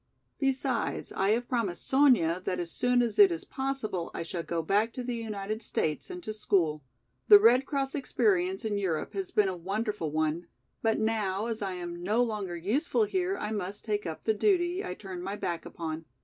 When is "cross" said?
7.67-7.93